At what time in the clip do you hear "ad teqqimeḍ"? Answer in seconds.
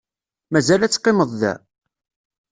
0.83-1.31